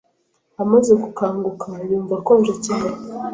Amaze 0.63 0.91
gukanguka, 1.01 1.69
yumva 1.89 2.13
akonje 2.19 2.53
cyane. 2.65 2.97